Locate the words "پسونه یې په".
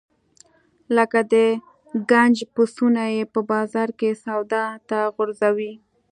2.53-3.39